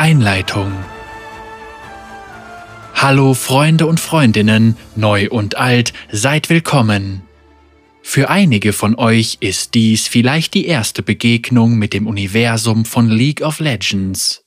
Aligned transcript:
Einleitung 0.00 0.72
Hallo 2.94 3.34
Freunde 3.34 3.86
und 3.86 4.00
Freundinnen, 4.00 4.78
neu 4.96 5.28
und 5.28 5.58
alt, 5.58 5.92
seid 6.10 6.48
willkommen. 6.48 7.20
Für 8.00 8.30
einige 8.30 8.72
von 8.72 8.94
euch 8.94 9.36
ist 9.40 9.74
dies 9.74 10.08
vielleicht 10.08 10.54
die 10.54 10.64
erste 10.64 11.02
Begegnung 11.02 11.74
mit 11.76 11.92
dem 11.92 12.06
Universum 12.06 12.86
von 12.86 13.10
League 13.10 13.42
of 13.42 13.60
Legends. 13.60 14.42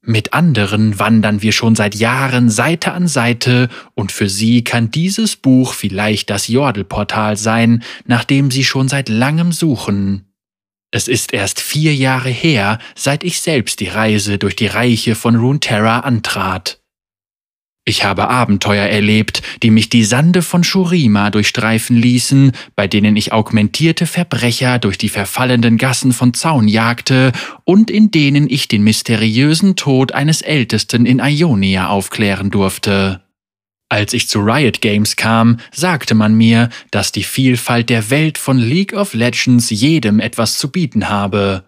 Mit 0.00 0.32
anderen 0.32 0.98
wandern 0.98 1.42
wir 1.42 1.52
schon 1.52 1.74
seit 1.74 1.94
Jahren 1.94 2.48
Seite 2.48 2.92
an 2.92 3.06
Seite 3.06 3.68
und 3.92 4.10
für 4.10 4.30
sie 4.30 4.64
kann 4.64 4.90
dieses 4.90 5.36
Buch 5.36 5.74
vielleicht 5.74 6.30
das 6.30 6.48
Jordelportal 6.48 7.36
sein, 7.36 7.82
nach 8.06 8.24
dem 8.24 8.50
sie 8.50 8.64
schon 8.64 8.88
seit 8.88 9.10
langem 9.10 9.52
suchen. 9.52 10.33
Es 10.94 11.08
ist 11.08 11.32
erst 11.32 11.58
vier 11.58 11.92
Jahre 11.92 12.28
her, 12.28 12.78
seit 12.94 13.24
ich 13.24 13.40
selbst 13.40 13.80
die 13.80 13.88
Reise 13.88 14.38
durch 14.38 14.54
die 14.54 14.68
Reiche 14.68 15.16
von 15.16 15.34
Runeterra 15.34 15.98
antrat. 15.98 16.78
Ich 17.84 18.04
habe 18.04 18.28
Abenteuer 18.28 18.86
erlebt, 18.86 19.42
die 19.64 19.72
mich 19.72 19.88
die 19.88 20.04
Sande 20.04 20.40
von 20.40 20.62
Shurima 20.62 21.30
durchstreifen 21.30 21.96
ließen, 21.96 22.52
bei 22.76 22.86
denen 22.86 23.16
ich 23.16 23.32
augmentierte 23.32 24.06
Verbrecher 24.06 24.78
durch 24.78 24.96
die 24.96 25.08
verfallenden 25.08 25.78
Gassen 25.78 26.12
von 26.12 26.32
Zaun 26.32 26.68
jagte 26.68 27.32
und 27.64 27.90
in 27.90 28.12
denen 28.12 28.48
ich 28.48 28.68
den 28.68 28.84
mysteriösen 28.84 29.74
Tod 29.74 30.12
eines 30.12 30.42
Ältesten 30.42 31.06
in 31.06 31.18
Ionia 31.18 31.88
aufklären 31.88 32.52
durfte. 32.52 33.23
Als 33.94 34.12
ich 34.12 34.28
zu 34.28 34.40
Riot 34.40 34.80
Games 34.80 35.14
kam, 35.14 35.58
sagte 35.70 36.16
man 36.16 36.34
mir, 36.34 36.68
dass 36.90 37.12
die 37.12 37.22
Vielfalt 37.22 37.90
der 37.90 38.10
Welt 38.10 38.38
von 38.38 38.58
League 38.58 38.92
of 38.92 39.14
Legends 39.14 39.70
jedem 39.70 40.18
etwas 40.18 40.58
zu 40.58 40.72
bieten 40.72 41.08
habe. 41.08 41.62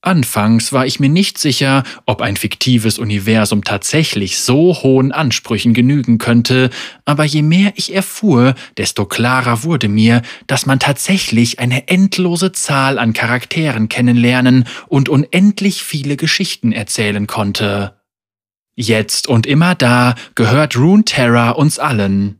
Anfangs 0.00 0.72
war 0.72 0.84
ich 0.84 0.98
mir 0.98 1.08
nicht 1.08 1.38
sicher, 1.38 1.84
ob 2.06 2.22
ein 2.22 2.36
fiktives 2.36 2.98
Universum 2.98 3.62
tatsächlich 3.62 4.40
so 4.40 4.82
hohen 4.82 5.12
Ansprüchen 5.12 5.74
genügen 5.74 6.18
könnte, 6.18 6.70
aber 7.04 7.22
je 7.22 7.42
mehr 7.42 7.72
ich 7.76 7.94
erfuhr, 7.94 8.56
desto 8.76 9.06
klarer 9.06 9.62
wurde 9.62 9.88
mir, 9.88 10.22
dass 10.48 10.66
man 10.66 10.80
tatsächlich 10.80 11.60
eine 11.60 11.86
endlose 11.86 12.50
Zahl 12.50 12.98
an 12.98 13.12
Charakteren 13.12 13.88
kennenlernen 13.88 14.64
und 14.88 15.08
unendlich 15.08 15.84
viele 15.84 16.16
Geschichten 16.16 16.72
erzählen 16.72 17.28
konnte. 17.28 17.97
Jetzt 18.80 19.26
und 19.26 19.44
immer 19.44 19.74
da 19.74 20.14
gehört 20.36 20.76
Runeterra 20.76 21.50
uns 21.50 21.80
allen. 21.80 22.38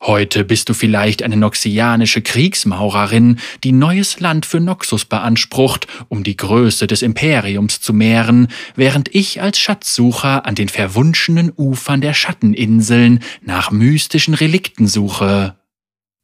Heute 0.00 0.42
bist 0.42 0.70
du 0.70 0.72
vielleicht 0.72 1.22
eine 1.22 1.36
noxianische 1.36 2.22
Kriegsmaurerin, 2.22 3.38
die 3.62 3.72
neues 3.72 4.20
Land 4.20 4.46
für 4.46 4.60
Noxus 4.60 5.04
beansprucht, 5.04 5.86
um 6.08 6.24
die 6.24 6.38
Größe 6.38 6.86
des 6.86 7.02
Imperiums 7.02 7.82
zu 7.82 7.92
mehren, 7.92 8.48
während 8.74 9.14
ich 9.14 9.42
als 9.42 9.58
Schatzsucher 9.58 10.46
an 10.46 10.54
den 10.54 10.70
verwunschenen 10.70 11.52
Ufern 11.54 12.00
der 12.00 12.14
Schatteninseln 12.14 13.20
nach 13.42 13.70
mystischen 13.70 14.32
Relikten 14.32 14.86
suche. 14.86 15.56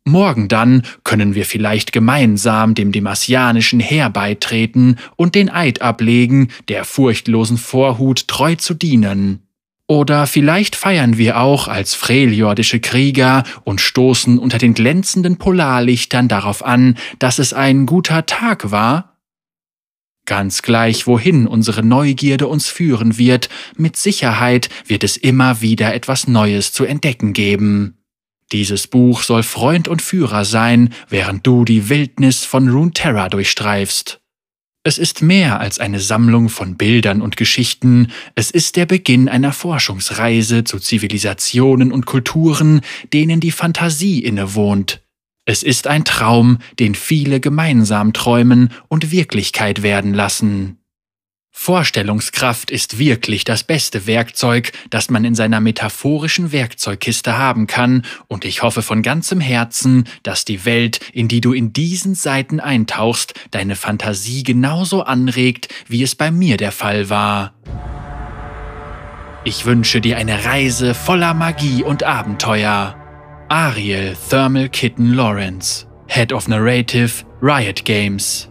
Morgen 0.05 0.49
dann 0.49 0.83
können 1.05 1.35
wir 1.35 1.45
vielleicht 1.45 1.93
gemeinsam 1.93 2.75
dem 2.75 2.91
demasianischen 2.91 3.81
Heer 3.81 4.09
beitreten 4.11 4.97
und 5.17 5.35
den 5.35 5.51
Eid 5.51 5.83
ablegen, 5.83 6.49
der 6.69 6.85
furchtlosen 6.85 7.59
Vorhut 7.59 8.27
treu 8.27 8.55
zu 8.55 8.75
dienen. 8.75 9.43
Oder 9.87 10.27
vielleicht 10.27 10.77
feiern 10.77 11.19
wir 11.19 11.41
auch 11.41 11.67
als 11.67 11.95
freljordische 11.95 12.79
Krieger 12.79 13.43
und 13.65 13.81
stoßen 13.81 14.39
unter 14.39 14.57
den 14.57 14.73
glänzenden 14.73 15.37
Polarlichtern 15.37 16.29
darauf 16.29 16.65
an, 16.65 16.97
dass 17.19 17.41
es 17.41 17.53
ein 17.53 17.87
guter 17.87 18.25
Tag 18.25 18.71
war? 18.71 19.19
Ganz 20.27 20.63
gleich, 20.63 21.09
wohin 21.09 21.49
unsere 21.49 21.83
Neugierde 21.83 22.47
uns 22.47 22.69
führen 22.69 23.19
wird, 23.19 23.49
mit 23.77 23.97
Sicherheit 23.97 24.69
wird 24.87 25.03
es 25.03 25.17
immer 25.17 25.61
wieder 25.61 25.93
etwas 25.93 26.29
Neues 26.29 26.73
zu 26.73 26.85
entdecken 26.85 27.33
geben. 27.33 28.00
Dieses 28.53 28.89
Buch 28.89 29.23
soll 29.23 29.43
Freund 29.43 29.87
und 29.87 30.03
Führer 30.03 30.45
sein, 30.45 30.93
während 31.09 31.47
du 31.47 31.65
die 31.65 31.89
Wildnis 31.89 32.45
von 32.45 32.69
Runeterra 32.69 33.29
durchstreifst. 33.29 34.21
Es 34.83 34.97
ist 34.97 35.21
mehr 35.21 35.61
als 35.61 35.79
eine 35.79 36.01
Sammlung 36.01 36.49
von 36.49 36.77
Bildern 36.77 37.21
und 37.21 37.37
Geschichten, 37.37 38.09
es 38.35 38.51
ist 38.51 38.77
der 38.77 38.87
Beginn 38.87 39.29
einer 39.29 39.53
Forschungsreise 39.53 40.65
zu 40.65 40.79
Zivilisationen 40.79 41.93
und 41.93 42.07
Kulturen, 42.07 42.81
denen 43.13 43.41
die 43.41 43.51
Fantasie 43.51 44.21
innewohnt. 44.21 45.03
Es 45.45 45.63
ist 45.63 45.87
ein 45.87 46.05
Traum, 46.05 46.59
den 46.79 46.95
viele 46.95 47.41
gemeinsam 47.41 48.15
träumen 48.15 48.71
und 48.89 49.11
Wirklichkeit 49.11 49.83
werden 49.83 50.15
lassen. 50.15 50.80
Vorstellungskraft 51.53 52.71
ist 52.71 52.99
wirklich 52.99 53.45
das 53.45 53.65
beste 53.65 54.07
Werkzeug, 54.07 54.73
das 54.89 55.11
man 55.11 55.25
in 55.25 55.35
seiner 55.35 55.61
metaphorischen 55.61 56.53
Werkzeugkiste 56.53 57.37
haben 57.37 57.67
kann, 57.67 58.07
und 58.29 58.45
ich 58.45 58.63
hoffe 58.63 58.83
von 58.83 59.03
ganzem 59.03 59.41
Herzen, 59.41 60.05
dass 60.23 60.45
die 60.45 60.65
Welt, 60.65 61.01
in 61.13 61.29
die 61.29 61.41
du 61.41 61.53
in 61.53 61.73
diesen 61.73 62.15
Seiten 62.15 62.61
eintauchst, 62.61 63.35
deine 63.51 63.77
Fantasie 63.77 64.43
genauso 64.43 65.03
anregt, 65.03 65.69
wie 65.87 66.03
es 66.03 66.15
bei 66.15 66.31
mir 66.31 66.57
der 66.57 66.73
Fall 66.73 67.11
war. 67.11 67.53
Ich 69.45 69.67
wünsche 69.67 70.01
dir 70.01 70.17
eine 70.19 70.45
Reise 70.45 70.95
voller 70.95 71.35
Magie 71.35 71.83
und 71.83 72.05
Abenteuer. 72.05 72.97
Ariel 73.49 74.17
Thermal 74.29 74.69
Kitten 74.69 75.15
Lawrence, 75.15 75.87
Head 76.07 76.33
of 76.33 76.47
Narrative, 76.47 77.25
Riot 77.43 77.85
Games 77.85 78.50